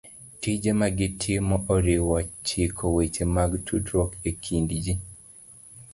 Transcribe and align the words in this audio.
Tije 0.41 0.71
ma 0.79 0.87
gitimo 0.99 1.55
oriwo 1.75 2.15
chiko 2.47 2.83
weche 2.95 3.23
mag 3.35 3.51
tudruok 3.67 4.11
e 4.29 4.31
kind 4.43 4.69
ji. 4.83 4.93